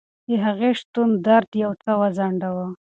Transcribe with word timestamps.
د 0.27 0.29
هغې 0.45 0.71
شتون 0.79 1.09
درد 1.25 1.51
یو 1.63 1.71
څه 1.83 1.91
وځنډاوه. 1.99 2.67